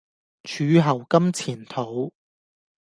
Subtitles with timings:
[0.41, 2.11] 柱侯金錢肚